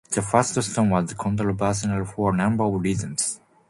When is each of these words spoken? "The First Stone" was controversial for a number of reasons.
"The 0.09 0.23
First 0.23 0.59
Stone" 0.63 0.89
was 0.89 1.13
controversial 1.13 2.03
for 2.05 2.33
a 2.33 2.35
number 2.35 2.63
of 2.63 2.81
reasons. 2.81 3.39